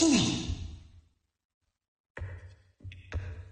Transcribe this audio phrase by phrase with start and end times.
[0.00, 0.39] 进来。